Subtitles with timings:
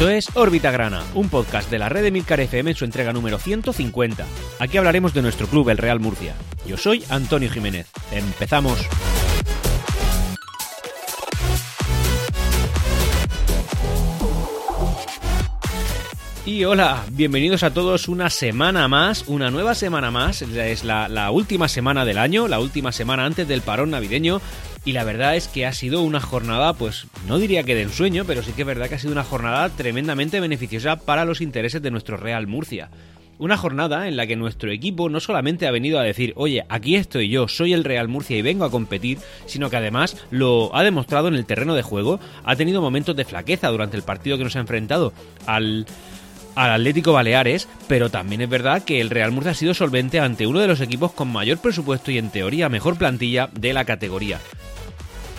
[0.00, 3.12] Esto es Órbita Grana, un podcast de la red de Milcar FM en su entrega
[3.12, 4.24] número 150.
[4.58, 6.34] Aquí hablaremos de nuestro club, el Real Murcia.
[6.66, 7.86] Yo soy Antonio Jiménez.
[8.10, 8.78] Empezamos.
[16.46, 20.40] Y hola, bienvenidos a todos una semana más, una nueva semana más.
[20.40, 24.40] Es la, la última semana del año, la última semana antes del parón navideño
[24.84, 28.24] y la verdad es que ha sido una jornada, pues no diría que de ensueño,
[28.24, 31.82] pero sí que es verdad que ha sido una jornada tremendamente beneficiosa para los intereses
[31.82, 32.88] de nuestro Real Murcia.
[33.38, 36.96] Una jornada en la que nuestro equipo no solamente ha venido a decir, oye, aquí
[36.96, 40.82] estoy yo, soy el Real Murcia y vengo a competir, sino que además lo ha
[40.82, 44.44] demostrado en el terreno de juego, ha tenido momentos de flaqueza durante el partido que
[44.44, 45.12] nos ha enfrentado
[45.46, 45.86] al
[46.56, 50.48] al Atlético Baleares, pero también es verdad que el Real Murcia ha sido solvente ante
[50.48, 54.40] uno de los equipos con mayor presupuesto y en teoría mejor plantilla de la categoría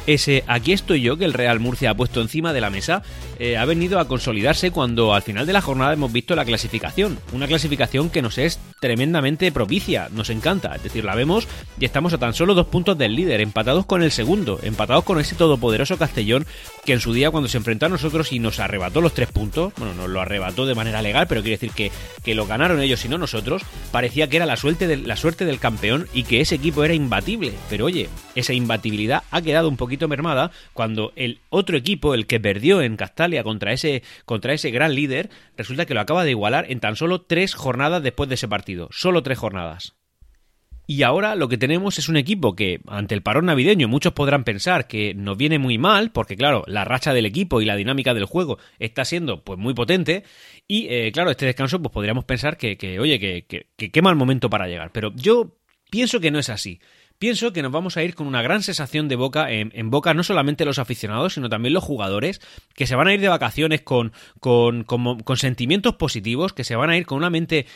[0.08, 3.04] ese aquí estoy yo que el Real Murcia ha puesto encima de la mesa
[3.44, 7.18] eh, ha venido a consolidarse cuando al final de la jornada hemos visto la clasificación.
[7.34, 10.76] Una clasificación que nos es tremendamente propicia, nos encanta.
[10.76, 11.48] Es decir, la vemos
[11.80, 15.20] y estamos a tan solo dos puntos del líder, empatados con el segundo, empatados con
[15.20, 16.46] ese todopoderoso Castellón
[16.86, 19.74] que en su día cuando se enfrentó a nosotros y nos arrebató los tres puntos,
[19.76, 21.92] bueno, nos lo arrebató de manera legal, pero quiere decir que,
[22.24, 25.46] que lo ganaron ellos y no nosotros, parecía que era la suerte, de, la suerte
[25.46, 27.54] del campeón y que ese equipo era imbatible.
[27.72, 32.40] Pero oye, esa imbatibilidad ha quedado un poquito mermada cuando el otro equipo, el que
[32.40, 32.98] perdió en
[33.44, 37.22] Contra ese, contra ese gran líder, resulta que lo acaba de igualar en tan solo
[37.22, 38.90] tres jornadas después de ese partido.
[38.92, 39.96] Solo tres jornadas.
[40.88, 44.44] Y ahora lo que tenemos es un equipo que, ante el parón navideño, muchos podrán
[44.44, 48.14] pensar que nos viene muy mal, porque claro, la racha del equipo y la dinámica
[48.14, 50.24] del juego está siendo pues muy potente.
[50.68, 54.18] Y eh, claro, este descanso, pues podríamos pensar que, que oye, que, que qué mal
[54.18, 54.92] momento para llegar.
[54.92, 55.56] Pero yo
[55.90, 56.82] pienso que no es así
[57.22, 60.24] pienso que nos vamos a ir con una gran sensación de boca en, boca no
[60.24, 62.42] solamente los aficionados, sino también los jugadores,
[62.74, 66.90] que se van a ir de vacaciones con, con, con, sentimientos positivos, que se van
[66.90, 67.68] a ir con una mente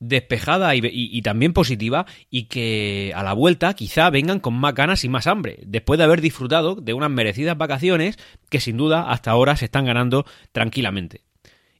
[0.00, 5.08] despejada y, también positiva y que a la vuelta quizá vengan con más ganas y
[5.08, 8.18] más hambre, después de haber disfrutado de unas merecidas vacaciones
[8.50, 11.22] que sin duda hasta ahora se están ganando tranquilamente.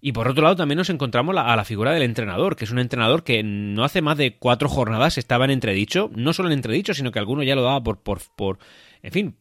[0.06, 2.78] Y por otro lado también nos encontramos a la figura del entrenador, que es un
[2.78, 6.92] entrenador que no hace más de cuatro jornadas estaba en entredicho, no solo en entredicho,
[6.92, 8.58] sino que alguno ya lo daba por, por, por
[9.02, 9.34] en fin,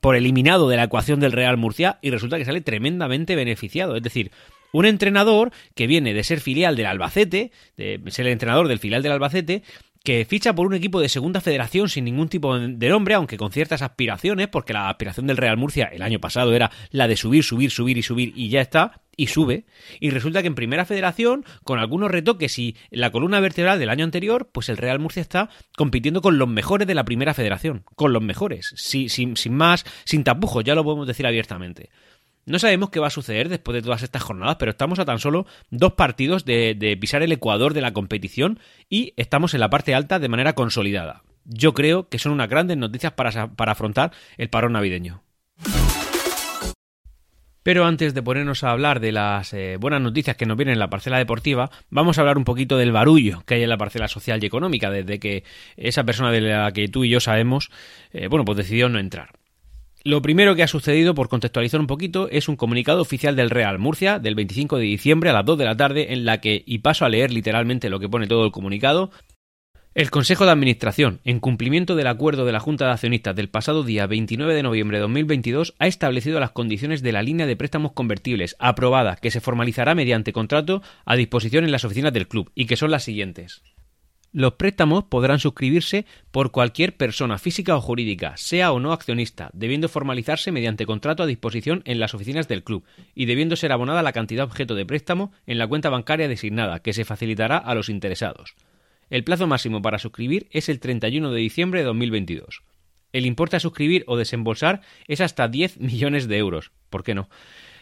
[0.00, 3.94] por eliminado de la ecuación del Real Murcia y resulta que sale tremendamente beneficiado.
[3.94, 4.30] Es decir,
[4.72, 9.02] un entrenador que viene de ser filial del Albacete, de ser el entrenador del filial
[9.02, 9.64] del Albacete,
[10.06, 13.50] que ficha por un equipo de segunda federación sin ningún tipo de nombre, aunque con
[13.50, 17.42] ciertas aspiraciones, porque la aspiración del Real Murcia el año pasado era la de subir,
[17.42, 19.64] subir, subir y subir y ya está, y sube.
[19.98, 24.04] Y resulta que en primera federación, con algunos retoques y la columna vertebral del año
[24.04, 28.12] anterior, pues el Real Murcia está compitiendo con los mejores de la primera federación, con
[28.12, 31.90] los mejores, sin, sin, más, sin tapujos, ya lo podemos decir abiertamente.
[32.46, 35.18] No sabemos qué va a suceder después de todas estas jornadas, pero estamos a tan
[35.18, 39.96] solo dos partidos de, pisar el ecuador de la competición y estamos en la parte
[39.96, 41.24] alta de manera consolidada.
[41.44, 45.24] Yo creo que son unas grandes noticias para, para afrontar el parón navideño.
[47.64, 50.78] Pero antes de ponernos a hablar de las eh, buenas noticias que nos vienen en
[50.78, 54.06] la parcela deportiva, vamos a hablar un poquito del barullo que hay en la parcela
[54.06, 55.42] social y económica, desde que
[55.76, 57.72] esa persona de la que tú y yo sabemos,
[58.12, 59.30] eh, bueno, pues decidió no entrar.
[60.06, 63.80] Lo primero que ha sucedido, por contextualizar un poquito, es un comunicado oficial del Real
[63.80, 66.78] Murcia del 25 de diciembre a las 2 de la tarde en la que, y
[66.78, 69.10] paso a leer literalmente lo que pone todo el comunicado,
[69.96, 73.82] el Consejo de Administración, en cumplimiento del acuerdo de la Junta de Accionistas del pasado
[73.82, 77.90] día 29 de noviembre de 2022, ha establecido las condiciones de la línea de préstamos
[77.90, 82.66] convertibles aprobada que se formalizará mediante contrato a disposición en las oficinas del club y
[82.66, 83.60] que son las siguientes.
[84.32, 89.88] Los préstamos podrán suscribirse por cualquier persona física o jurídica, sea o no accionista, debiendo
[89.88, 94.12] formalizarse mediante contrato a disposición en las oficinas del club y debiendo ser abonada la
[94.12, 98.54] cantidad objeto de préstamo en la cuenta bancaria designada, que se facilitará a los interesados.
[99.08, 102.62] El plazo máximo para suscribir es el 31 de diciembre de 2022.
[103.12, 106.72] El importe a suscribir o desembolsar es hasta 10 millones de euros.
[106.90, 107.30] ¿Por qué no?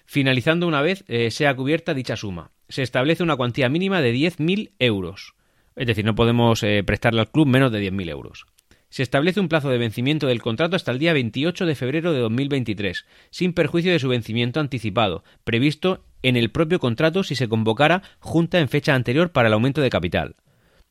[0.04, 2.52] Finalizando una vez eh, sea cubierta dicha suma.
[2.68, 5.34] Se establece una cuantía mínima de 10.000 euros.
[5.76, 8.46] Es decir, no podemos eh, prestarle al club menos de 10.000 euros.
[8.90, 12.20] Se establece un plazo de vencimiento del contrato hasta el día 28 de febrero de
[12.20, 18.02] 2023, sin perjuicio de su vencimiento anticipado, previsto en el propio contrato si se convocara
[18.20, 20.36] junta en fecha anterior para el aumento de capital.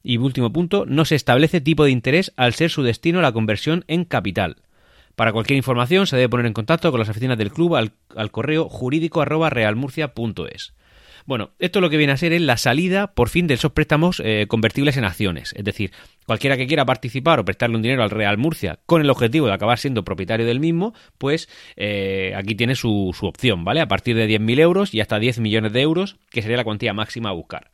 [0.04, 3.86] Y último punto, no se establece tipo de interés al ser su destino la conversión
[3.88, 4.58] en capital.
[5.16, 8.68] Para cualquier información se debe poner en contacto con las oficinas del club al, correo
[8.68, 10.74] jurídico realmurcia.es.
[11.26, 14.22] Bueno, esto lo que viene a ser es la salida, por fin, de esos préstamos
[14.24, 15.54] eh, convertibles en acciones.
[15.56, 15.92] Es decir,
[16.26, 19.54] cualquiera que quiera participar o prestarle un dinero al Real Murcia con el objetivo de
[19.54, 21.48] acabar siendo propietario del mismo, pues
[21.78, 23.80] eh, aquí tiene su, su opción, ¿vale?
[23.80, 26.94] A partir de 10.000 euros y hasta 10 millones de euros, que sería la cuantía
[26.94, 27.73] máxima a buscar.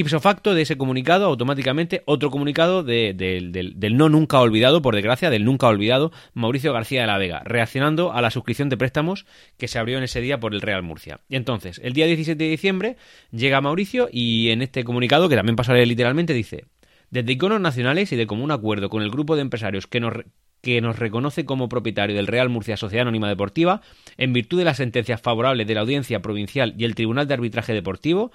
[0.00, 5.44] Ipso facto de ese comunicado, automáticamente otro comunicado del, no nunca olvidado, por desgracia, del
[5.44, 9.26] nunca olvidado Mauricio García de la Vega, reaccionando a la suscripción de préstamos
[9.58, 11.20] que se abrió en ese día por el Real Murcia.
[11.28, 12.96] Y entonces, el día 17 de diciembre
[13.30, 16.64] llega Mauricio y en este comunicado, que también pasaré literalmente, dice:
[17.10, 20.14] Desde iconos nacionales y de común acuerdo con el grupo de empresarios que nos
[20.62, 23.80] que nos reconoce como propietario del Real Murcia Sociedad Anónima Deportiva,
[24.18, 27.72] en virtud de las sentencias favorables de la Audiencia Provincial y el Tribunal de Arbitraje
[27.72, 28.30] Deportivo,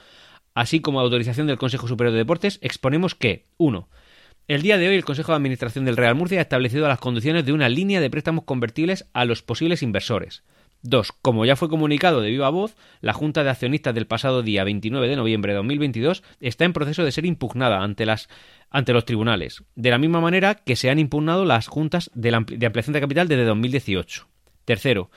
[0.55, 3.87] así como autorización del Consejo Superior de Deportes, exponemos que 1.
[4.47, 7.45] El día de hoy el Consejo de Administración del Real Murcia ha establecido las condiciones
[7.45, 10.43] de una línea de préstamos convertibles a los posibles inversores.
[10.83, 11.11] 2.
[11.21, 15.07] Como ya fue comunicado de viva voz, la Junta de Accionistas del pasado día 29
[15.07, 18.29] de noviembre de 2022 está en proceso de ser impugnada ante, las,
[18.69, 22.65] ante los tribunales, de la misma manera que se han impugnado las juntas de, de
[22.65, 24.27] ampliación de capital desde 2018.
[24.63, 25.09] Tercero,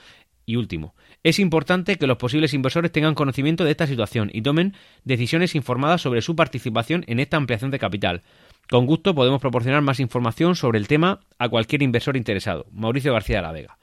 [0.46, 4.74] y último, es importante que los posibles inversores tengan conocimiento de esta situación y tomen
[5.04, 8.22] decisiones informadas sobre su participación en esta ampliación de capital.
[8.70, 12.66] Con gusto podemos proporcionar más información sobre el tema a cualquier inversor interesado.
[12.72, 13.78] Mauricio García de la Vega.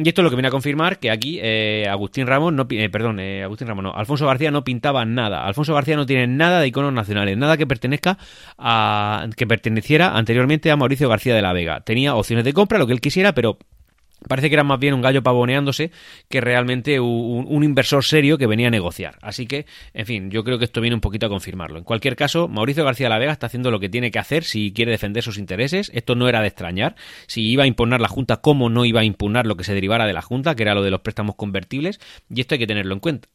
[0.00, 2.88] Y esto es lo que viene a confirmar que aquí eh, Agustín Ramos, no, eh,
[2.88, 5.44] perdón, eh, Agustín Ramos no, Alfonso García no pintaba nada.
[5.44, 8.16] Alfonso García no tiene nada de iconos nacionales, nada que pertenezca
[8.56, 11.80] a, que perteneciera anteriormente a Mauricio García de la Vega.
[11.80, 13.58] Tenía opciones de compra, lo que él quisiera, pero
[14.28, 15.90] Parece que era más bien un gallo pavoneándose
[16.28, 19.18] que realmente un, inversor serio que venía a negociar.
[19.22, 21.78] Así que, en fin, yo creo que esto viene un poquito a confirmarlo.
[21.78, 24.72] En cualquier caso, Mauricio García La Vega está haciendo lo que tiene que hacer si
[24.72, 25.90] quiere defender sus intereses.
[25.94, 26.94] Esto no era de extrañar.
[27.26, 30.06] Si iba a impugnar la Junta, ¿cómo no iba a impugnar lo que se derivara
[30.06, 32.00] de la Junta, que era lo de los préstamos convertibles?
[32.32, 33.28] Y esto hay que tenerlo en cuenta.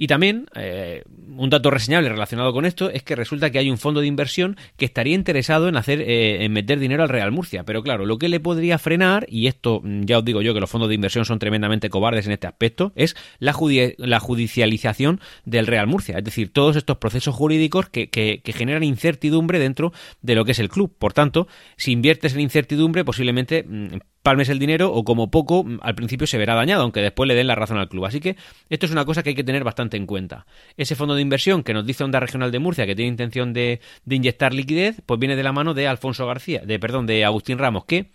[0.00, 1.02] Y también, eh,
[1.36, 4.56] un dato reseñable relacionado con esto es que resulta que hay un fondo de inversión
[4.76, 7.64] que estaría interesado en hacer, eh, en meter dinero al Real Murcia.
[7.64, 10.60] Pero claro, lo que le podría frenar, y esto mm, ya os digo yo que
[10.60, 13.56] los fondos de inversión son tremendamente cobardes en este aspecto, es la,
[13.98, 16.16] la judicialización del Real Murcia.
[16.18, 19.92] Es decir, todos estos procesos jurídicos que, que, que generan incertidumbre dentro
[20.22, 20.94] de lo que es el club.
[20.96, 23.96] Por tanto, si inviertes en incertidumbre, posiblemente mm,
[24.28, 27.34] palmes el dinero o como poco mm, al principio se verá dañado, aunque después le
[27.34, 28.04] den la razón al club.
[28.04, 28.36] Así que
[28.68, 30.44] esto es una cosa que hay que tener bastante en cuenta.
[30.76, 33.80] Ese fondo de inversión que nos dice Onda Regional de Murcia que tiene intención de,
[34.04, 37.56] de inyectar liquidez, pues viene de la mano de Alfonso García, de perdón, de Agustín
[37.56, 38.10] Ramos, que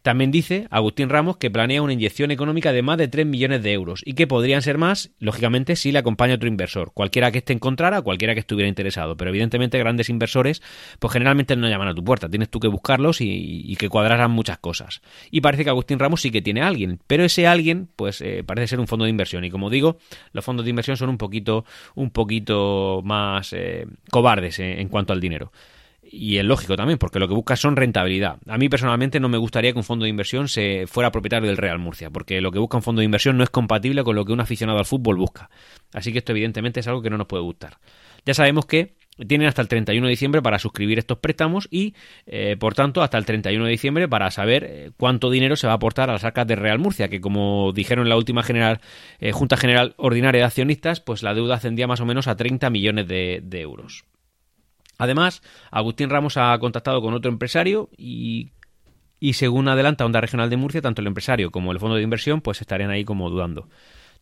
[0.00, 3.72] también dice Agustín Ramos que planea una inyección económica de más de 3 millones de
[3.74, 7.52] euros y que podrían ser más, lógicamente, si le acompaña otro inversor, cualquiera que esté
[7.52, 9.18] encontrara, cualquiera que estuviera interesado.
[9.18, 10.62] Pero evidentemente grandes inversores,
[10.98, 14.58] pues generalmente no llaman a tu puerta, tienes tú que buscarlos y, que cuadraran muchas
[14.58, 15.02] cosas.
[15.30, 18.42] Y parece que Agustín Ramos sí que tiene a alguien, pero ese alguien, pues eh,
[18.44, 19.44] parece ser un fondo de inversión.
[19.44, 19.98] Y como digo,
[20.32, 21.64] los fondos de inversión son un poquito,
[21.94, 25.52] un poquito más eh, cobardes eh, en cuanto al dinero
[26.10, 28.38] y es lógico también, porque lo que busca son rentabilidad.
[28.46, 31.56] A mí personalmente no me gustaría que un fondo de inversión se fuera propietario del
[31.56, 34.24] Real Murcia, porque lo que busca un fondo de inversión no es compatible con lo
[34.24, 35.50] que un aficionado al fútbol busca.
[35.92, 37.78] Así que esto evidentemente es algo que no nos puede gustar.
[38.24, 38.96] Ya sabemos que
[39.26, 41.94] tienen hasta el 31 de diciembre para suscribir estos préstamos y,
[42.26, 45.72] eh, por tanto, hasta el 31 de diciembre para saber eh, cuánto dinero se va
[45.74, 48.80] a aportar a las arcas de Real Murcia, que como dijeron en la última general,
[49.18, 52.70] eh, Junta General Ordinaria de Accionistas, pues la deuda ascendía más o menos a 30
[52.70, 54.04] millones de euros.
[54.98, 58.50] Además, Agustín Ramos ha contactado con otro empresario y,
[59.20, 62.40] y según adelanta Onda Regional de Murcia, tanto el empresario como el fondo de inversión
[62.40, 63.68] pues estarían ahí como dudando.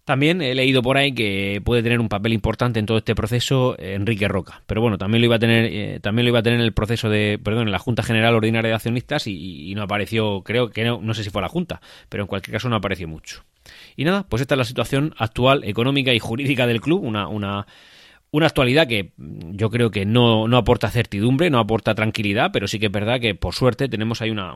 [0.06, 3.74] También he leído por ahí que puede tener un papel importante en todo este proceso
[3.76, 6.60] Enrique Roca, pero bueno, también lo iba a tener, eh, también lo iba a tener
[6.60, 10.42] en el proceso de, perdón, en la Junta General Ordinaria de Accionistas y, no apareció,
[10.44, 13.42] creo que no, sé si fue la Junta, pero en cualquier caso no apareció mucho.
[13.96, 17.66] Y nada, pues esta es la situación actual económica y jurídica del club, una, una
[18.30, 22.78] una actualidad que yo creo que no, no, aporta certidumbre, no aporta tranquilidad, pero sí
[22.78, 24.54] que es verdad que por suerte tenemos ahí una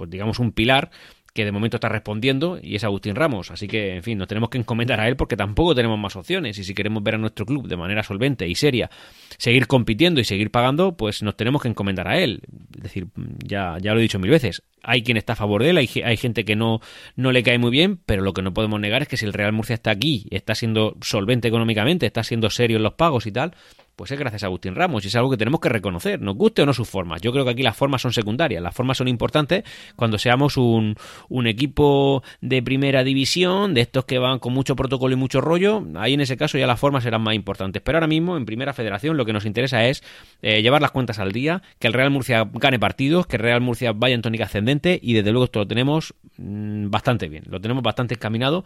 [0.00, 0.90] pues digamos un pilar
[1.34, 3.50] que de momento está respondiendo y es Agustín Ramos.
[3.50, 6.58] Así que, en fin, nos tenemos que encomendar a él porque tampoco tenemos más opciones.
[6.58, 8.90] Y si queremos ver a nuestro club de manera solvente y seria,
[9.38, 12.42] seguir compitiendo y seguir pagando, pues nos tenemos que encomendar a él.
[12.76, 13.06] Es decir,
[13.44, 14.62] ya, ya lo he dicho mil veces.
[14.82, 16.80] Hay quien está a favor de él, hay, hay gente que no,
[17.14, 19.32] no le cae muy bien, pero lo que no podemos negar es que si el
[19.32, 23.32] Real Murcia está aquí, está siendo solvente económicamente, está siendo serio en los pagos y
[23.32, 23.54] tal,
[24.00, 26.62] pues es gracias a Agustín Ramos y es algo que tenemos que reconocer, nos guste
[26.62, 27.20] o no sus formas.
[27.20, 29.62] Yo creo que aquí las formas son secundarias, las formas son importantes
[29.94, 30.96] cuando seamos un,
[31.44, 36.14] equipo de primera división, de estos que van con mucho protocolo y mucho rollo, ahí
[36.14, 37.82] en ese caso ya las formas serán más importantes.
[37.82, 40.02] Pero ahora mismo en primera federación lo que nos interesa es
[40.40, 43.60] eh, llevar las cuentas al día, que el Real Murcia gane partidos, que el Real
[43.60, 47.60] Murcia vaya en tónica ascendente y desde luego esto lo tenemos mm, bastante bien, lo
[47.60, 48.64] tenemos bastante encaminado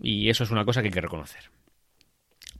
[0.00, 1.50] y eso es una cosa que hay que reconocer.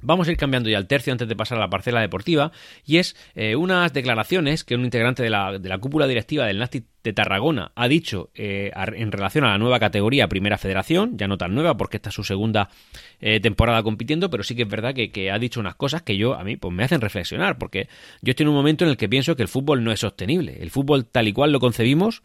[0.01, 2.53] Vamos a ir cambiando ya el tercio antes de pasar a la parcela deportiva
[2.85, 6.59] y es eh, unas declaraciones que un integrante de la, de la cúpula directiva del
[6.59, 11.27] Nastic de Tarragona ha dicho eh, en relación a la nueva categoría Primera Federación, ya
[11.27, 12.69] no tan nueva porque esta es su segunda
[13.21, 16.35] eh, temporada compitiendo, pero sí que es verdad que, ha dicho unas cosas que yo
[16.35, 17.89] a mí pues me hacen reflexionar, porque
[18.23, 20.59] yo estoy en un momento en el que pienso que el fútbol no es sostenible.
[20.61, 22.23] El fútbol tal y cual lo concebimos,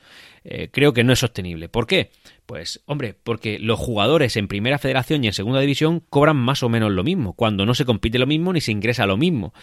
[0.72, 1.70] creo que no es sostenible.
[1.70, 2.12] ¿Por qué?
[2.46, 6.70] Pues, hombre, porque los jugadores en Primera Federación y en Segunda División cobran más o
[6.70, 9.54] menos lo mismo, cuando no se compite lo mismo ni se ingresa lo mismo.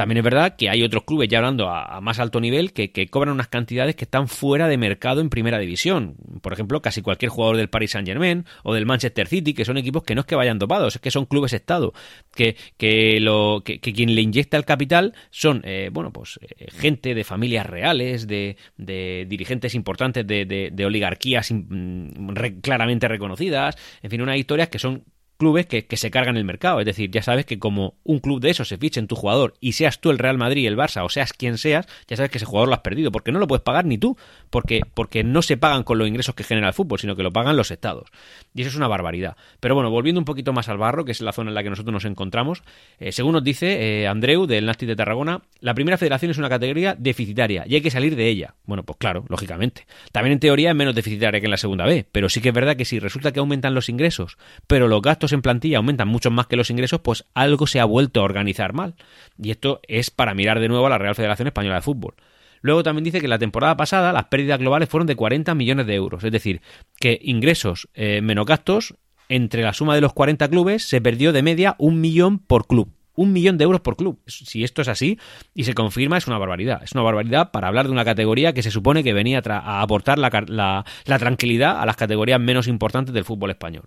[0.00, 3.34] También es verdad que hay otros clubes ya hablando a, más alto nivel que, cobran
[3.34, 6.16] unas cantidades que están fuera de mercado en primera división.
[6.40, 9.76] Por ejemplo, casi cualquier jugador del Paris Saint Germain o del Manchester City, que son
[9.76, 11.92] equipos que no es que vayan dopados, es que son clubes Estado,
[12.34, 17.14] que, que, lo, que, quien le inyecta el capital son, eh, bueno, pues eh, gente
[17.14, 24.22] de familias reales, de, de dirigentes importantes de, de, oligarquías mm, claramente reconocidas, en fin,
[24.22, 25.04] unas historias que son
[25.40, 26.80] clubes que, se cargan el mercado.
[26.80, 29.54] Es decir, ya sabes que como un club de esos se fiche en tu jugador
[29.58, 32.38] y seas tú el Real Madrid, el Barça o seas quien seas, ya sabes que
[32.38, 34.16] ese jugador lo has perdido porque no lo puedes pagar ni tú,
[34.50, 37.32] porque, porque no se pagan con los ingresos que genera el fútbol, sino que lo
[37.32, 38.10] pagan los estados.
[38.54, 39.36] Y eso es una barbaridad.
[39.60, 41.70] Pero bueno, volviendo un poquito más al barro, que es la zona en la que
[41.70, 42.62] nosotros nos encontramos,
[42.98, 46.50] eh, según nos dice eh, Andreu del Nasti de Tarragona, la primera federación es una
[46.50, 48.54] categoría deficitaria y hay que salir de ella.
[48.66, 49.86] Bueno, pues claro, lógicamente.
[50.12, 52.54] También en teoría es menos deficitaria que en la segunda B, pero sí que es
[52.54, 56.30] verdad que si resulta que aumentan los ingresos, pero los gastos en plantilla aumentan mucho
[56.30, 58.94] más que los ingresos, pues algo se ha vuelto a organizar mal.
[59.42, 62.14] Y esto es para mirar de nuevo a la Real Federación Española de Fútbol.
[62.62, 65.94] Luego también dice que la temporada pasada las pérdidas globales fueron de 40 millones de
[65.94, 66.60] euros, es decir,
[66.98, 68.94] que ingresos eh, menos gastos,
[69.28, 72.92] entre la suma de los 40 clubes se perdió de media un millón por club.
[73.14, 74.18] Un millón de euros por club.
[74.26, 75.18] Si esto es así
[75.54, 76.82] y se confirma, es una barbaridad.
[76.82, 80.18] Es una barbaridad para hablar de una categoría que se supone que venía a, aportar
[80.18, 83.84] la tranquilidad a las categorías menos importantes del fútbol español.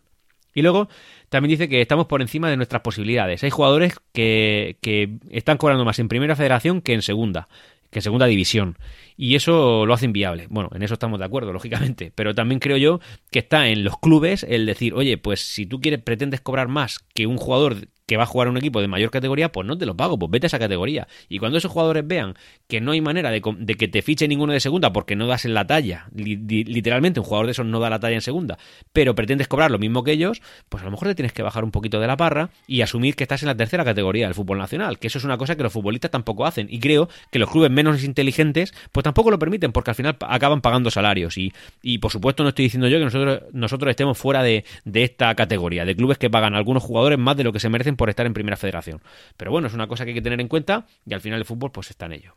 [0.53, 0.89] Y luego
[1.29, 3.43] también dice que estamos por encima de nuestras posibilidades.
[3.43, 7.47] Hay jugadores que, que están cobrando más en primera federación que en segunda
[7.93, 8.75] que en segunda división.
[9.17, 10.47] Y eso lo hace inviable.
[10.49, 12.11] Bueno, en eso estamos de acuerdo, lógicamente.
[12.13, 12.99] Pero también creo yo
[13.31, 16.99] que está en los clubes el decir, oye, pues si tú quieres, pretendes cobrar más
[17.13, 19.85] que un jugador que va a jugar un equipo de mayor categoría, pues no te
[19.85, 21.07] lo pago, pues vete a esa categoría.
[21.29, 22.35] Y cuando esos jugadores vean
[22.67, 25.53] que no hay manera de, que te fiche ninguno de segunda porque no das en
[25.53, 28.57] la talla, literalmente un jugador de esos no da la talla en segunda,
[28.91, 31.63] pero pretendes cobrar lo mismo que ellos, pues a lo mejor te tienes que bajar
[31.63, 34.57] un poquito de la parra y asumir que estás en la tercera categoría del fútbol
[34.57, 36.67] nacional, que eso es una cosa que los futbolistas tampoco hacen.
[36.69, 40.61] Y creo que los clubes menos inteligentes, pues tampoco lo permiten, porque al final acaban
[40.61, 41.37] pagando salarios.
[41.37, 45.03] Y, y por supuesto no estoy diciendo yo que nosotros, nosotros estemos fuera de, de
[45.03, 47.95] esta categoría, de clubes que pagan a algunos jugadores más de lo que se merecen
[47.95, 49.01] por estar en primera federación.
[49.37, 51.45] Pero bueno, es una cosa que hay que tener en cuenta y al final el
[51.45, 52.35] fútbol pues está en ello.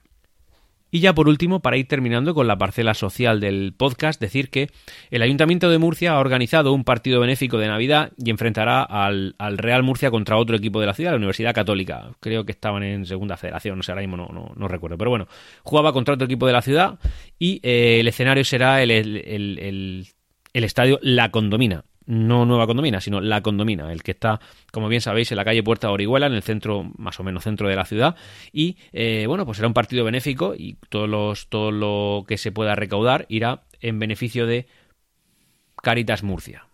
[0.91, 4.71] Y ya por último, para ir terminando con la parcela social del podcast, decir que
[5.11, 9.83] el Ayuntamiento de Murcia ha organizado un partido benéfico de Navidad y enfrentará al, Real
[9.83, 12.11] Murcia contra otro equipo de la ciudad, la Universidad Católica.
[12.21, 14.97] Creo que estaban en segunda federación, no sé, ahora mismo no, no, recuerdo.
[14.97, 15.27] Pero bueno,
[15.65, 16.99] jugaba contra otro equipo de la ciudad
[17.39, 20.07] y eh, el escenario será el, el,
[20.53, 24.41] el estadio La Condomina no Nueva Condomina, sino La Condomina, el que está,
[24.73, 27.45] como bien sabéis, en la calle Puerta de Orihuela, en el centro, más o menos
[27.45, 28.17] centro de la ciudad.
[28.53, 32.53] Y eh, bueno, pues será un partido benéfico y todos los, todo lo que se
[32.53, 34.67] pueda recaudar irá en beneficio de
[35.83, 36.67] Caritas Murcia.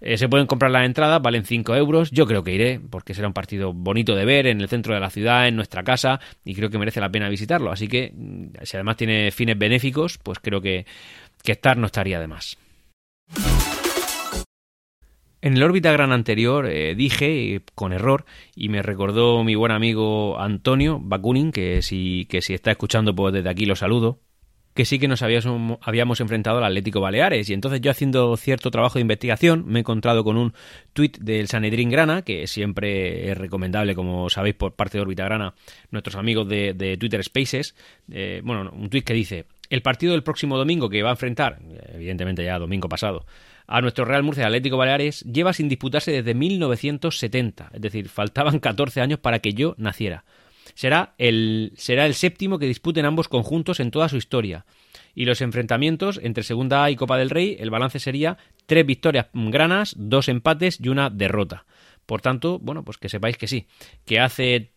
[0.00, 2.10] Eh, se pueden comprar las entradas, valen 5 euros.
[2.10, 5.00] Yo creo que iré, porque será un partido bonito de ver en el centro de
[5.00, 7.72] la ciudad, en nuestra casa, y creo que merece la pena visitarlo.
[7.72, 10.86] Así que, mm, si además tiene fines benéficos, pues creo que,
[11.42, 12.56] que estar no estaría de más.
[15.40, 18.24] En el órbita gran anterior eh, dije, con error,
[18.56, 23.32] y me recordó mi buen amigo Antonio Bakunin, que si, que si está escuchando, pues
[23.32, 24.18] desde aquí lo saludo,
[24.74, 27.48] que sí que nos habíamos, habíamos enfrentado al Atlético Baleares.
[27.50, 30.54] Y entonces yo haciendo cierto trabajo de investigación me he encontrado con un
[30.92, 35.54] tuit del Sanedrín Grana, que siempre es recomendable, como sabéis, por parte de órbita grana,
[35.92, 37.76] nuestros amigos de, Twitter Spaces.
[38.10, 41.60] Eh, bueno, un tuit que dice, el partido del próximo domingo que va a enfrentar,
[41.92, 43.24] evidentemente ya domingo pasado,
[43.68, 49.02] a nuestro Real Murcia Atlético Baleares lleva sin disputarse desde 1970, es decir, faltaban 14
[49.02, 50.24] años para que yo naciera.
[50.74, 54.64] Será el, será el séptimo que disputen ambos conjuntos en toda su historia.
[55.14, 59.26] Y los enfrentamientos entre Segunda A y Copa del Rey, el balance sería tres victorias
[59.32, 61.66] granas, dos empates y una derrota.
[62.06, 63.66] Por tanto, bueno, pues que sepáis que sí,
[64.06, 64.72] que hace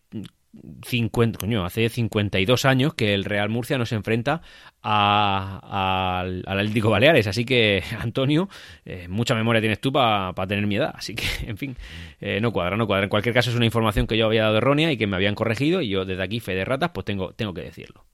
[0.84, 4.42] 50, coño, hace 52 años que el Real Murcia nos enfrenta
[4.82, 7.26] al Atlético Baleares.
[7.26, 8.48] Así que, Antonio,
[8.84, 10.92] eh, mucha memoria tienes tú para tener mi edad.
[10.94, 11.76] Así que, en fin,
[12.20, 13.04] eh, no cuadra, no cuadra.
[13.04, 15.34] En cualquier caso, es una información que yo había dado errónea y que me habían
[15.34, 15.80] corregido.
[15.80, 18.04] Y yo, desde aquí, fe de ratas, pues tengo, tengo que decirlo.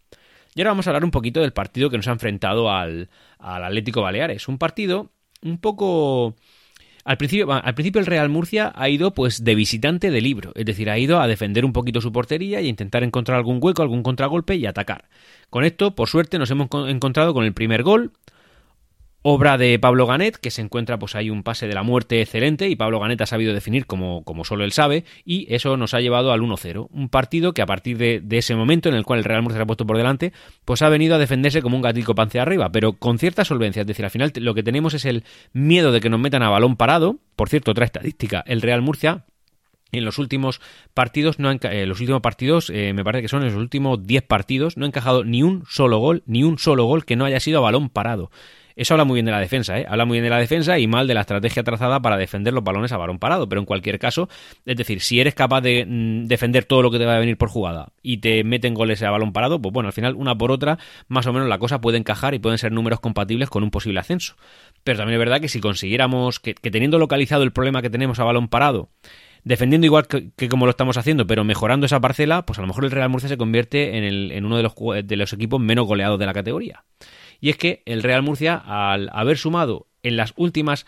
[0.55, 3.65] Y ahora vamos a hablar un poquito del partido que nos ha enfrentado al, al
[3.65, 4.49] Atlético Baleares.
[4.49, 5.11] Un partido
[5.43, 6.35] un poco
[7.09, 10.67] Al principio, al principio el Real Murcia ha ido pues de visitante de libro, es
[10.67, 14.03] decir, ha ido a defender un poquito su portería y intentar encontrar algún hueco, algún
[14.03, 15.07] contragolpe y atacar.
[15.49, 18.13] Con esto, por suerte, nos hemos encontrado con el primer gol,
[19.23, 22.69] obra de Pablo Ganet, que se encuentra pues hay un pase de la muerte excelente
[22.69, 26.01] y Pablo Ganet ha sabido definir como, como solo él sabe y eso nos ha
[26.01, 29.25] llevado al 1-0, un partido que a partir de, ese momento en el cual el
[29.25, 30.33] Real Murcia se ha puesto por delante,
[30.65, 33.87] pues ha venido a defenderse como un gatico pance arriba, pero con cierta solvencia, es
[33.87, 36.77] decir, al final lo que tenemos es el miedo de que nos metan a balón
[36.77, 39.25] parado, por cierto, otra estadística, el Real Murcia
[39.93, 40.61] en los últimos
[40.95, 44.77] partidos, no eh, los últimos partidos, eh, me parece que son los últimos 10 partidos,
[44.77, 47.59] no ha encajado ni un solo gol, ni un solo gol que no haya sido
[47.59, 48.31] a balón parado.
[48.79, 49.87] Eso habla muy bien de la defensa, ¿eh?
[49.89, 52.63] Habla muy bien de la defensa y mal de la estrategia trazada para defender los
[52.63, 53.49] balones a balón parado.
[53.49, 54.29] Pero en cualquier caso,
[54.65, 57.37] es decir, si eres capaz de mm, defender todo lo que te va a venir
[57.37, 60.53] por jugada y te meten goles a balón parado, pues bueno, al final, una por
[60.53, 63.73] otra, más o menos la cosa puede encajar y pueden ser números compatibles con un
[63.73, 64.37] posible ascenso.
[64.85, 68.25] Pero también es verdad que si consiguiéramos que, teniendo localizado el problema que tenemos a
[68.25, 68.91] balón parado,
[69.43, 72.85] defendiendo igual que, como lo estamos haciendo, pero mejorando esa parcela, pues a lo mejor
[72.85, 75.85] el Real Murcia se convierte en, el, en uno de los, de los equipos menos
[75.89, 76.85] goleados de la categoría.
[77.41, 80.87] Y es que el Real Murcia, al haber sumado en las últimas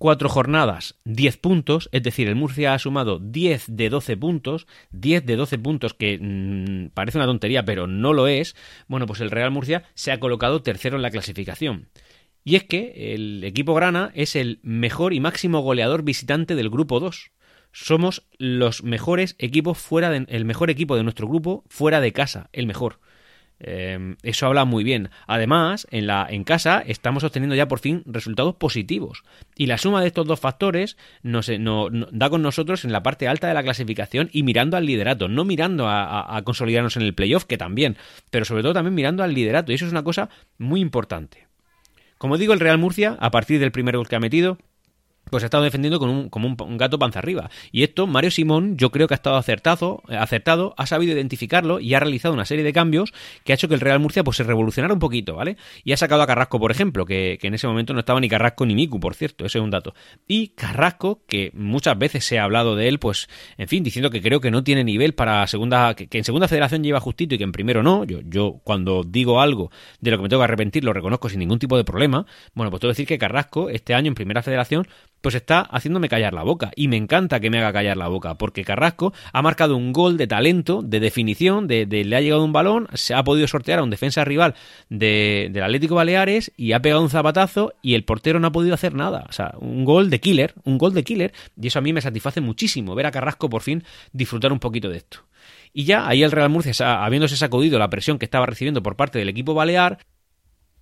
[0.00, 5.26] cuatro jornadas 10 puntos, es decir, el Murcia ha sumado 10 de 12 puntos, 10
[5.26, 8.56] de 12 puntos que mm, parece una tontería, pero no lo es,
[8.88, 11.90] bueno, pues el Real Murcia se ha colocado tercero en la clasificación.
[12.44, 16.98] Y es que el equipo grana es el mejor y máximo goleador visitante del grupo
[16.98, 17.30] 2.
[17.72, 22.48] Somos los mejores equipos fuera de, el mejor equipo de nuestro grupo fuera de casa,
[22.54, 23.00] el mejor.
[23.60, 25.10] Em, eso habla muy bien.
[25.26, 29.22] Además, en, la, en casa estamos obteniendo ya por fin resultados positivos.
[29.54, 33.48] Y la suma de estos dos factores nos, da con nosotros en la parte alta
[33.48, 35.28] de la clasificación y mirando al liderato.
[35.28, 37.96] No mirando a consolidarnos en el playoff, que también,
[38.30, 39.72] pero sobre todo también mirando al liderato.
[39.72, 41.50] Y eso es una cosa muy importante.
[42.20, 44.58] Como digo, el Real Murcia, a partir del primer gol que ha metido,
[45.30, 47.50] pues ha estado defendiendo con un, como un, gato panza arriba.
[47.72, 51.94] Y esto, Mario Simón, yo creo que ha estado acertado, acertado, ha sabido identificarlo y
[51.94, 53.12] ha realizado una serie de cambios
[53.44, 55.56] que ha hecho que el Real Murcia pues, se revolucionara un poquito, ¿vale?
[55.84, 58.66] Y ha sacado a Carrasco, por ejemplo, que, en ese momento no estaba ni Carrasco
[58.66, 59.94] ni Miku, por cierto, ese es un dato.
[60.26, 64.22] Y Carrasco, que muchas veces se ha hablado de él, pues, en fin, diciendo que
[64.22, 67.44] creo que no tiene nivel para segunda, que, en segunda federación lleva justito y que
[67.44, 68.04] en primero no.
[68.04, 71.38] Yo, yo cuando digo algo de lo que me tengo que arrepentir lo reconozco sin
[71.38, 72.26] ningún tipo de problema.
[72.54, 74.86] Bueno, pues tengo que decir que Carrasco este año en primera federación
[75.20, 76.70] pues está haciéndome callar la boca.
[76.76, 80.16] Y me encanta que me haga callar la boca, porque Carrasco ha marcado un gol
[80.16, 83.82] de talento, de definición, de, le ha llegado un balón, se ha podido sortear a
[83.82, 84.54] un defensa rival
[84.88, 88.74] de, del Atlético Baleares y ha pegado un zapatazo y el portero no ha podido
[88.74, 89.26] hacer nada.
[89.28, 92.00] O sea, un gol de killer, un gol de killer, y eso a mí me
[92.00, 95.24] satisface muchísimo, ver a Carrasco por fin disfrutar un poquito de esto.
[95.72, 99.18] Y ya ahí el Real Murcia, habiéndose sacudido la presión que estaba recibiendo por parte
[99.18, 99.98] del equipo balear,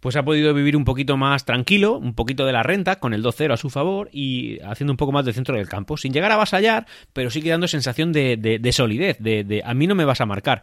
[0.01, 3.23] pues ha podido vivir un poquito más tranquilo, un poquito de la renta, con el
[3.23, 6.31] 2-0 a su favor y haciendo un poco más del centro del campo, sin llegar
[6.31, 10.05] a avasallar, pero sí quedando sensación de, de, solidez, de, de, a mí no me
[10.05, 10.63] vas a marcar.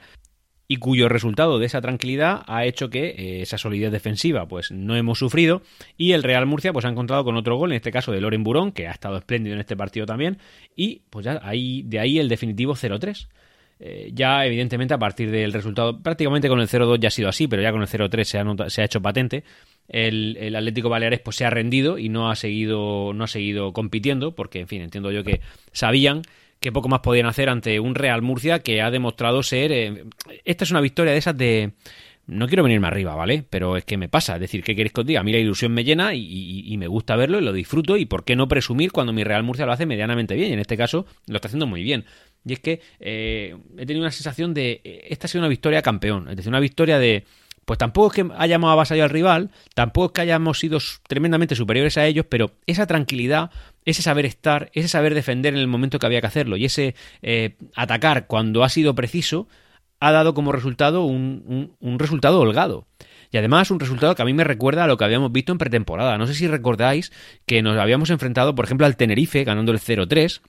[0.68, 4.96] Y cuyo resultado de esa tranquilidad ha hecho que eh, esa solidez defensiva pues no
[4.96, 5.62] hemos sufrido
[5.96, 8.44] y el Real Murcia pues ha encontrado con otro gol, en este caso de Loren
[8.44, 10.40] Burón, que ha estado espléndido en este partido también,
[10.76, 13.28] y pues ya ahí, de ahí el definitivo 0-3.
[13.80, 17.48] Eh, ya evidentemente a partir del resultado, prácticamente con el 0-2 ya ha sido así,
[17.48, 19.44] pero ya con el 0-3 se, se ha, hecho patente.
[19.88, 24.34] El, Atlético Baleares pues se ha rendido y no ha seguido no ha seguido compitiendo
[24.34, 25.42] porque en fin entiendo yo que
[25.74, 26.24] sabían
[26.60, 30.06] que poco más podían hacer ante un Real Murcia que ha demostrado ser eh,
[30.44, 31.74] esta es una victoria de esas de
[32.28, 33.44] no quiero venirme arriba, ¿vale?
[33.48, 34.36] Pero es que me pasa.
[34.36, 35.20] Es decir, ¿qué queréis que os diga?
[35.20, 37.98] A mí la ilusión me llena y, me gusta verlo y lo disfruto.
[37.98, 40.50] ¿Y por qué no presumir cuando mi Real Murcia lo hace medianamente bien?
[40.50, 42.06] Y en este caso lo está haciendo muy bien.
[42.46, 44.82] Y es que eh, he tenido una sensación de.
[44.84, 46.30] Eh, esta ha sido una victoria campeón.
[46.30, 47.26] Es decir, una victoria de.
[47.66, 50.78] Pues tampoco es que hayamos avasallado al rival, tampoco es que hayamos sido
[51.08, 53.50] tremendamente superiores a ellos, pero esa tranquilidad,
[53.86, 56.94] ese saber estar, ese saber defender en el momento que había que hacerlo y ese
[57.24, 59.48] eh, atacar cuando ha sido preciso,
[60.00, 62.86] ha dado como resultado un, un resultado holgado.
[63.32, 65.58] Y además un resultado que a mí me recuerda a lo que habíamos visto en
[65.58, 66.20] pretemporada.
[66.20, 67.12] No sé si recordáis
[67.48, 70.42] que nos habíamos enfrentado, por ejemplo, al Tenerife ganando el 0-3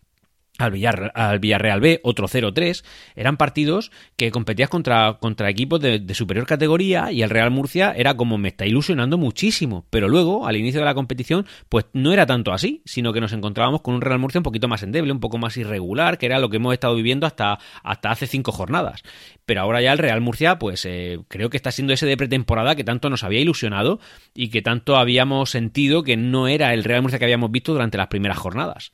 [0.58, 7.12] al, Villarreal, B, otro 0-3, eran partidos que competías contra, contra equipos de, superior categoría
[7.12, 10.86] y el Real Murcia era como me está ilusionando muchísimo, pero luego al inicio de
[10.86, 14.38] la competición pues no era tanto así, sino que nos encontrábamos con un Real Murcia
[14.38, 17.26] un poquito más endeble, un poco más irregular, que era lo que hemos estado viviendo
[17.26, 19.02] hasta, hasta hace cinco jornadas.
[19.44, 22.74] Pero ahora ya el Real Murcia pues eh, creo que está siendo ese de pretemporada
[22.74, 24.00] que tanto nos había ilusionado
[24.34, 27.98] y que tanto habíamos sentido que no era el Real Murcia que habíamos visto durante
[27.98, 28.92] las primeras jornadas.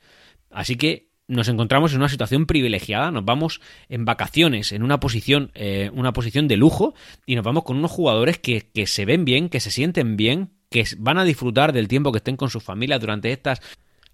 [0.51, 5.51] Así que nos encontramos en una situación privilegiada, nos vamos en vacaciones, en una posición,
[5.53, 6.93] eh, una posición de lujo,
[7.25, 10.51] y nos vamos con unos jugadores que, que se ven bien, que se sienten bien,
[10.69, 13.61] que van a disfrutar del tiempo que estén con sus familias durante estas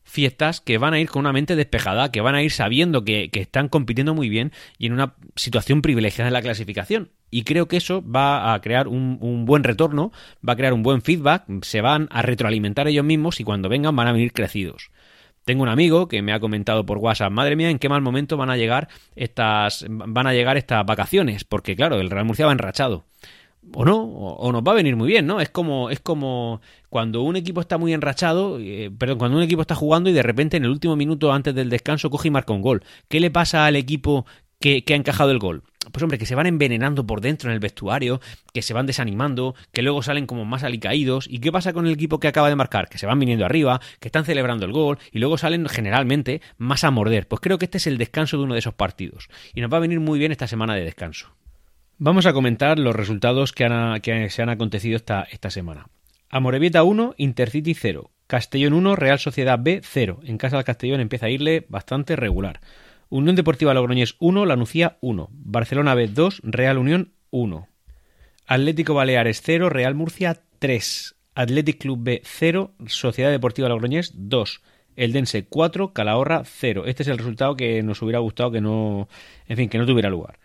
[0.10, 3.30] fiestas que van a ir con una mente despejada, que van a ir sabiendo que,
[3.34, 7.12] están compitiendo muy bien y en una situación privilegiada en la clasificación.
[7.32, 10.12] Y creo que eso va a crear un, un, buen retorno,
[10.48, 13.96] va a crear un buen feedback, se van a retroalimentar ellos mismos y cuando vengan
[13.96, 14.90] van a venir crecidos.
[15.46, 18.38] Tengo un amigo que me ha comentado por WhatsApp, madre mía, en qué mal momento
[18.38, 22.52] van a llegar estas, van a llegar estas vacaciones, porque claro, el Real Murcia va
[22.52, 23.06] enrachado
[23.74, 25.42] o no, o, nos va a venir muy bien, ¿no?
[25.42, 29.62] Es como, es como cuando un equipo está muy enrachado, eh, perdón, cuando un equipo
[29.62, 32.54] está jugando y de repente en el último minuto antes del descanso coge y marca
[32.54, 32.84] un gol.
[33.08, 34.26] ¿Qué le pasa al equipo
[34.60, 35.64] que, ha encajado el gol?
[35.92, 38.20] Pues hombre, que se van envenenando por dentro en el vestuario,
[38.54, 41.26] que se van desanimando, que luego salen como más alicaídos.
[41.30, 42.90] ¿Y qué pasa con el equipo que acaba de marcar?
[42.90, 46.84] Que se van viniendo arriba, que están celebrando el gol y luego salen generalmente más
[46.84, 47.28] a morder.
[47.28, 49.30] Pues creo que este es el descanso de uno de esos partidos.
[49.56, 51.34] Y nos va a venir muy bien esta semana de descanso.
[51.98, 55.88] Vamos a comentar los resultados que, se han acontecido esta, esta semana.
[56.30, 58.12] Amorebieta 1, Intercity 0.
[58.28, 60.20] Castellón 1, Real Sociedad B 0.
[60.24, 62.60] En casa del Castellón empieza a irle bastante regular.
[63.12, 65.30] Unión Deportiva Logroñés 1, Lanucía 1.
[65.32, 67.68] Barcelona B 2, Real Unión 1.
[68.46, 71.16] Atlético Baleares 0, Real Murcia 3.
[71.34, 74.62] Athletic Club B 0, Sociedad Deportiva Logroñés 2.
[74.96, 76.84] Eldense 4, Calahorra 0.
[76.86, 79.08] Este es el resultado que nos hubiera gustado que no,
[79.48, 80.38] en fin, que no tuviera lugar.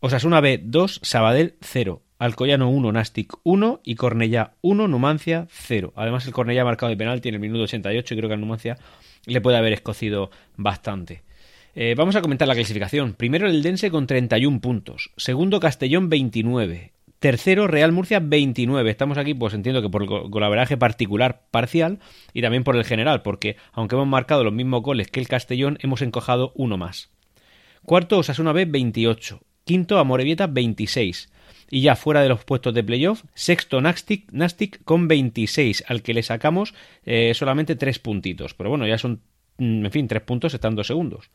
[0.00, 2.02] Osasuna B 2, Sabadell 0.
[2.18, 5.92] Alcoyano 1, Nastic 1 y Cornellá 1, Numancia 0.
[5.96, 8.40] Además el Cornellá ha marcado de penalti en el minuto 88 y creo que al
[8.40, 8.78] Numancia
[9.26, 11.25] le puede haber escocido bastante.
[11.78, 13.12] Eh, vamos a comentar la clasificación.
[13.12, 15.10] Primero el Dense con 31 puntos.
[15.18, 16.92] Segundo Castellón 29.
[17.18, 18.90] Tercero Real Murcia 29.
[18.90, 21.98] Estamos aquí pues entiendo que por el golaveraje particular parcial
[22.32, 25.76] y también por el general porque aunque hemos marcado los mismos goles que el Castellón
[25.82, 27.10] hemos encojado uno más.
[27.84, 29.42] Cuarto Osasuna B 28.
[29.64, 31.30] Quinto, Amorebieta 26.
[31.68, 36.22] Y ya fuera de los puestos de playoff, sexto Nastic, con 26, al que le
[36.22, 36.72] sacamos
[37.04, 38.54] eh, solamente tres puntitos.
[38.54, 39.20] Pero bueno, ya son,
[39.58, 41.30] en fin, tres puntos estando segundos.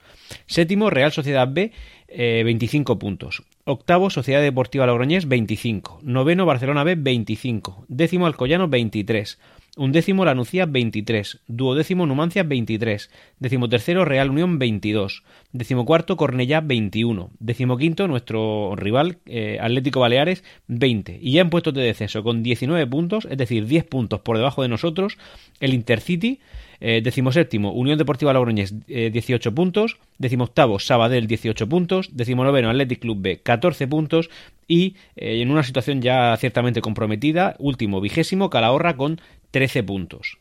[0.45, 1.71] Séptimo, Real Sociedad B,
[2.07, 3.43] 25 eh, puntos.
[3.65, 5.99] Octavo, Sociedad Deportiva Logroñés, 25.
[6.03, 7.85] Noveno, Barcelona B, 25.
[7.87, 9.39] Décimo, Alcoyano, 23.
[9.77, 18.05] Undécimo la Nucía 23, duodécimo Numancia 23, decimotercero Real Unión 22, decimocuarto Cornellá 21, decimoquinto
[18.09, 23.25] nuestro rival eh, Atlético Baleares 20 y ya en puestos de descenso con 19 puntos,
[23.31, 25.17] es decir 10 puntos por debajo de nosotros,
[25.61, 26.41] el Intercity
[26.81, 29.97] eh, séptimo, Unión Deportiva Logroñés, 18 eh, puntos.
[30.39, 32.09] octavo, Sabadell, 18 puntos.
[32.11, 34.29] noveno, Athletic Club B, 14 puntos.
[34.67, 40.37] Y eh, en una situación ya ciertamente comprometida, último, vigésimo, Calahorra con 13 puntos.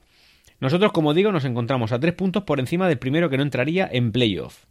[0.60, 3.88] Nosotros, como digo, nos encontramos a 3 puntos por encima del primero que no entraría
[3.90, 4.64] en playoff.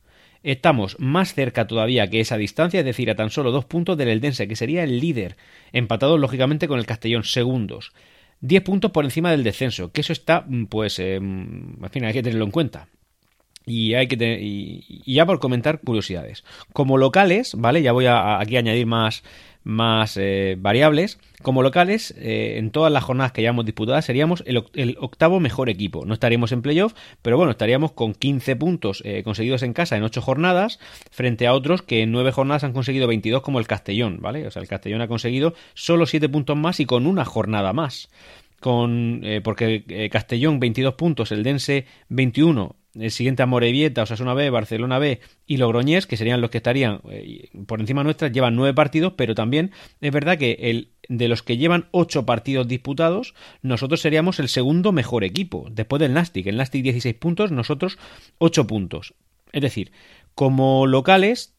[0.44, 4.08] Estamos más cerca todavía que esa distancia, es decir, a tan solo dos puntos del
[4.08, 5.36] Eldense, que sería el líder,
[5.74, 7.92] empatados lógicamente con el Castellón, segundos.
[8.42, 12.14] 10 puntos por encima del descenso, que eso está, mm, pues, eh, en fin, hay
[12.14, 12.88] que tenerlo en cuenta.
[13.66, 16.44] Y, hay que y, ya por comentar curiosidades.
[16.74, 17.82] Como locales, ¿vale?
[17.82, 19.24] Ya voy a, aquí a añadir más,
[19.64, 21.20] más eh, variables.
[21.42, 26.06] Como locales, eh, en todas las jornadas que hayamos disputadas, seríamos el, octavo mejor equipo.
[26.06, 30.04] No estaríamos en playoff, pero bueno, estaríamos con 15 puntos eh, conseguidos en casa en
[30.04, 30.80] 8 jornadas,
[31.12, 34.48] frente a otros que en 9 jornadas han conseguido 22, como el Castellón, ¿vale?
[34.48, 38.10] O sea, el Castellón ha conseguido solo 7 puntos más y con una jornada más
[38.60, 45.00] con porque Castellón 22 puntos, el Dense 21, el siguiente a Morevieta, Osasuna B, Barcelona
[45.00, 49.14] B y Logroñés, que serían los que estarían eh, por encima nuestras, llevan nueve partidos,
[49.16, 54.40] pero también es verdad que el, de los que llevan ocho partidos disputados, nosotros seríamos
[54.40, 56.48] el segundo mejor equipo, después del Nastic.
[56.48, 57.98] El Nastic 16 puntos, nosotros
[58.40, 59.14] 8 puntos.
[59.52, 59.92] Es decir,
[60.40, 61.54] como locales,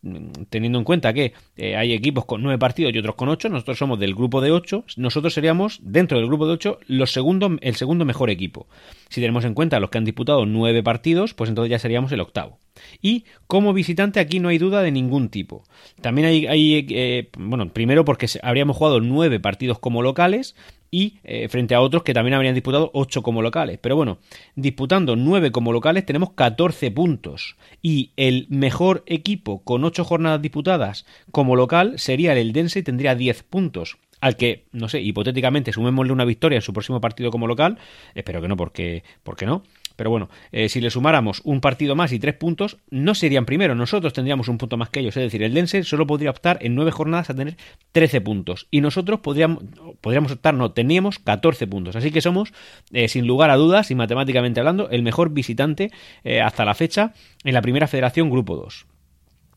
[0.49, 3.77] teniendo en cuenta que eh, hay equipos con nueve partidos y otros con ocho, nosotros
[3.77, 7.75] somos del grupo de ocho, nosotros seríamos, dentro del grupo de ocho, los segundo, el
[7.75, 8.69] segundo mejor equipo.
[9.11, 12.21] Si tenemos en cuenta los que han disputado nueve partidos, pues entonces ya seríamos el
[12.21, 12.59] octavo.
[13.03, 15.65] Y como visitante aquí no hay duda de ningún tipo.
[16.01, 20.57] También hay, hay eh, bueno, primero porque habríamos jugado nueve partidos como locales,
[20.91, 23.79] y eh, frente a otros que también habrían disputado 8 como locales.
[23.81, 24.19] Pero bueno,
[24.57, 31.07] disputando 9 como locales tenemos 14 puntos y el mejor equipo con 8 jornadas disputadas
[31.31, 33.99] como local sería el Eldense y tendría 10 puntos.
[34.21, 37.79] Al que, no sé, hipotéticamente sumémosle una victoria en su próximo partido como local,
[38.15, 39.63] espero que no, porque, porque no,
[40.01, 43.75] pero bueno, eh, si le sumáramos un partido más y tres puntos, no serían primero.
[43.75, 45.15] Nosotros tendríamos un punto más que ellos.
[45.15, 47.59] Es decir, el Dense solo podría optar en nueve jornadas a tener
[47.93, 48.67] 13 puntos.
[48.71, 49.63] Y nosotros podríamos,
[50.01, 51.97] podríamos optar, no, teníamos 14 puntos.
[51.97, 52.55] Así que somos,
[52.95, 55.91] eh, sin lugar a dudas y matemáticamente hablando, el mejor visitante
[56.25, 57.13] eh, hasta la fecha
[57.45, 58.87] en la primera federación Grupo 2.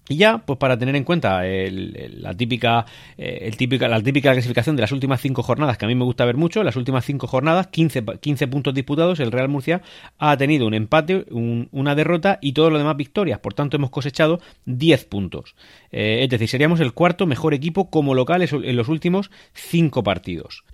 [0.10, 2.86] Y ya, pues para tener en cuenta la, típica,
[3.18, 6.26] eh, típica, la típica clasificación de las últimas cinco jornadas, que a mí me gusta
[6.26, 9.82] ver mucho, las últimas cinco jornadas, 15, 15 puntos disputados, el Real Murcia
[10.20, 13.40] ha tenido un empate, una derrota y todo lo demás victorias.
[13.40, 15.56] Por tanto, hemos cosechado 10 puntos.
[15.92, 20.66] Eh, es decir, seríamos el cuarto mejor equipo como locales en los últimos cinco partidos.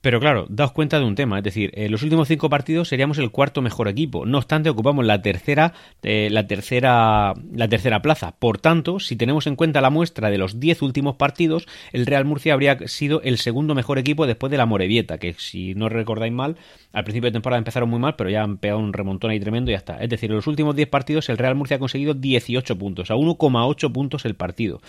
[0.00, 3.18] Pero claro, daos cuenta de un tema, es decir, en los últimos cinco partidos seríamos
[3.18, 4.26] el cuarto mejor equipo.
[4.26, 5.72] No obstante, ocupamos la tercera,
[6.04, 8.36] eh, la tercera, la tercera plaza.
[8.38, 12.24] Por tanto, si tenemos en cuenta la muestra de los diez últimos partidos, el Real
[12.24, 16.32] Murcia habría sido el segundo mejor equipo después de la Morevieta, que si no recordáis
[16.32, 16.56] mal,
[16.92, 19.72] al principio de temporada empezaron muy mal, pero ya han pegado un remontón ahí tremendo
[19.72, 19.98] y ya está.
[19.98, 23.14] Es decir, en los últimos diez partidos el Real Murcia ha conseguido 18 puntos, a
[23.14, 24.80] 1,8 puntos el partido.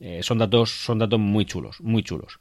[0.00, 2.38] Eh, son datos, son datos muy chulos, muy chulos.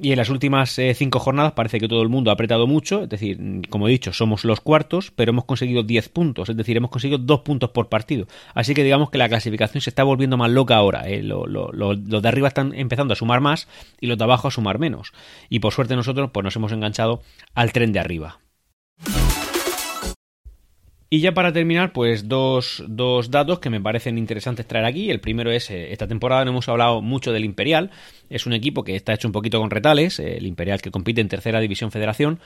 [0.00, 3.02] Y en las últimas eh, cinco jornadas parece que todo el mundo ha apretado mucho,
[3.02, 6.76] es decir, como he dicho, somos los cuartos, pero hemos conseguido 10 puntos, es decir,
[6.76, 8.26] hemos conseguido dos puntos por partido.
[8.54, 11.08] Así que digamos que la clasificación se está volviendo más loca ahora.
[11.08, 11.22] Eh.
[11.22, 13.66] los de arriba están empezando a sumar más
[14.00, 15.12] y los de abajo a sumar menos.
[15.48, 17.22] Y por suerte nosotros pues nos hemos enganchado
[17.54, 18.38] al tren de arriba.
[21.10, 25.10] Y ya para terminar, pues dos, dos, datos que me parecen interesantes traer aquí.
[25.10, 27.90] El primero es, eh, esta temporada no hemos hablado mucho del Imperial.
[28.28, 31.28] Es un equipo que está hecho un poquito con retales, el Imperial que compite en
[31.28, 32.40] tercera división federación,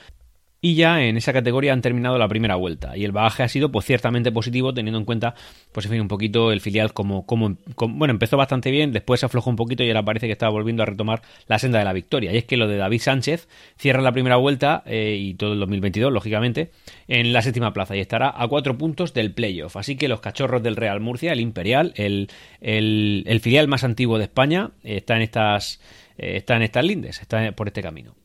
[0.65, 2.95] y ya en esa categoría han terminado la primera vuelta.
[2.95, 5.35] Y el bagaje ha sido pues ciertamente positivo teniendo en cuenta
[5.73, 7.57] pues en fin un poquito el filial como, como,
[7.89, 10.81] bueno empezó bastante bien después se aflojó un poquito y ahora parece que está volviendo
[10.81, 12.31] a retomar la senda de la victoria.
[12.31, 15.59] Y es que lo de David Sánchez cierra la primera vuelta eh, y todo el
[15.59, 16.71] 2022 lógicamente
[17.09, 19.75] en la séptima plaza y estará a cuatro puntos del playoff.
[19.75, 22.29] Así que los cachorros del Real Murcia el Imperial el,
[22.61, 25.81] el, filial más antiguo de España está en estas
[26.17, 28.15] eh, está en estas lindes está por este camino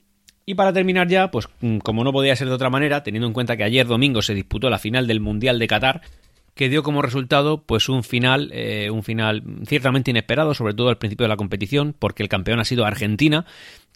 [0.48, 3.34] y para terminar ya, pues mm, como no podía ser de otra manera, teniendo en
[3.34, 6.00] cuenta que ayer domingo se disputó la final del Mundial de Qatar,
[6.54, 10.96] que dio como resultado pues un final eh, un final ciertamente inesperado sobre todo al
[10.96, 13.44] principio de la competición porque el campeón ha sido Argentina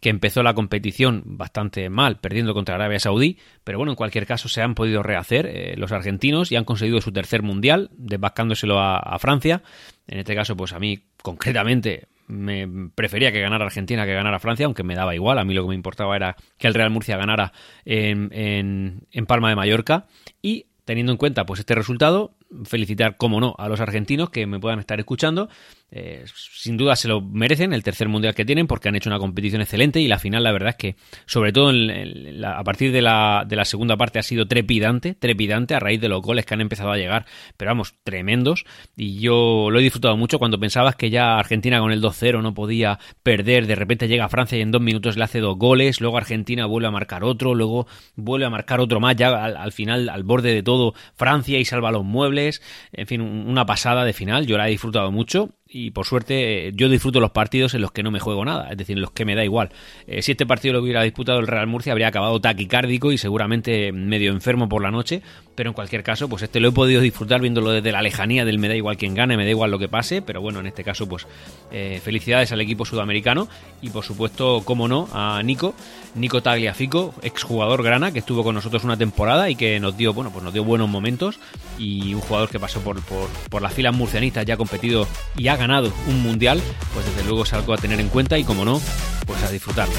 [0.03, 3.38] que empezó la competición bastante mal perdiendo contra Arabia Saudí.
[3.65, 7.01] Pero bueno en cualquier caso se han podido rehacer eh, los argentinos y han conseguido
[7.01, 9.62] su tercer mundial desbascándoselo a, Francia.
[10.07, 14.67] En este caso pues a mí concretamente me prefería que ganara Argentina que ganara Francia,
[14.67, 15.39] aunque me daba igual.
[15.39, 17.53] A mí lo que me importaba era que el Real Murcia ganara
[17.85, 20.07] en, en, en Palma de Mallorca.
[20.41, 24.59] Y teniendo en cuenta pues este resultado, felicitar, como no, a los argentinos que me
[24.59, 25.49] puedan estar escuchando
[25.95, 29.19] eh, sin duda se lo merecen el tercer mundial que tienen porque han hecho una
[29.19, 33.45] competición excelente y la final la verdad es que sobre todo a partir de la,
[33.47, 36.63] de la, segunda parte ha sido trepidante, trepidante a raíz de los goles que han
[36.63, 37.27] empezado a llegar,
[37.59, 38.65] pero vamos, tremendos.
[38.97, 42.55] Y yo lo he disfrutado mucho cuando pensabas que ya Argentina con el 2-0 no
[42.55, 46.17] podía perder, de repente llega Francia y en dos minutos le hace dos goles, luego
[46.17, 50.23] Argentina vuelve a marcar otro, luego vuelve a marcar otro más, ya al, final al
[50.23, 54.57] borde de todo Francia y salva los muebles, en fin, una pasada de final, yo
[54.57, 58.03] la he disfrutado mucho y por suerte eh, yo disfruto los partidos en los que
[58.03, 59.71] no me juego nada, es decir, en los que me da igual.
[60.07, 63.91] Eh, si este partido lo hubiera disputado el Real Murcia habría acabado taquicárdico y seguramente
[63.93, 65.23] medio enfermo por la noche,
[65.55, 68.59] pero en cualquier caso, pues este lo he podido disfrutar viéndolo desde la lejanía del
[68.59, 70.85] me da igual quien gane, me da igual lo que pase, pero bueno, en este
[70.85, 71.27] caso, pues
[71.71, 73.49] eh, felicidades al equipo sudamericano
[73.81, 75.75] y por supuesto, como no, a Nico,
[76.15, 80.31] Nico Tagliafico, exjugador grana, que estuvo con nosotros una temporada y que nos dio, bueno,
[80.31, 81.39] pues nos dio buenos momentos
[81.79, 85.07] y un jugador que pasó por, por, por las filas murcianistas, ya ha competido
[85.37, 86.61] y ha ganado un mundial,
[86.92, 88.81] pues desde luego es algo a tener en cuenta y como no,
[89.27, 89.94] pues a disfrutarlo.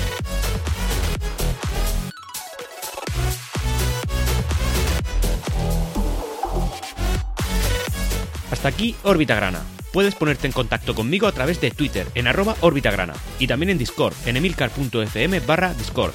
[8.52, 9.62] Hasta aquí Órbita Grana.
[9.94, 13.78] Puedes ponerte en contacto conmigo a través de Twitter en arroba Grana y también en
[13.78, 16.12] Discord en emilcar.fm barra Discord.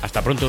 [0.00, 0.48] Hasta pronto.